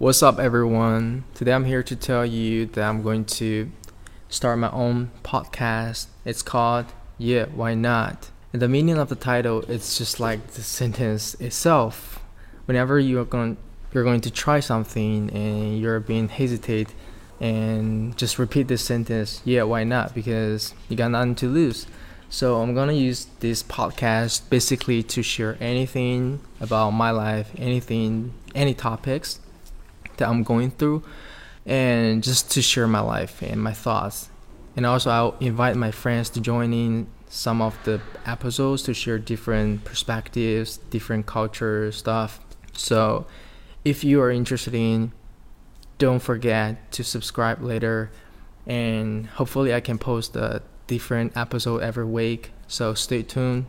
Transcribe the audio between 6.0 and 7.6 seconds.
It's called Yeah,